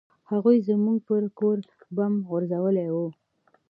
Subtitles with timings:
[0.29, 1.57] هغوى زموږ پر کور
[1.95, 2.95] بم غورځولى و.